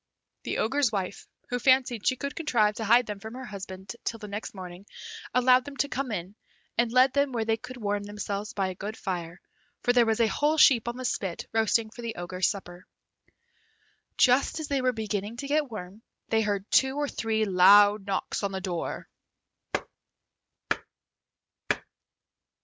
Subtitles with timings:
[0.45, 4.17] The Ogre's wife, who fancied she could contrive to hide them from her husband till
[4.17, 4.87] the next morning,
[5.31, 6.33] allowed them to come in,
[6.75, 9.39] and led them where they could warm themselves by a good fire,
[9.83, 12.87] for there was a whole sheep on the spit roasting for the Ogre's supper.
[14.17, 18.43] Just as they were beginning to get warm, they heard two or three loud knocks
[18.43, 19.07] at the door.